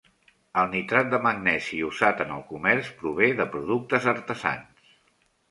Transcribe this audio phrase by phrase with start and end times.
[0.59, 4.91] El nitrat de magnesi usat en el comerç prové de productes artesans.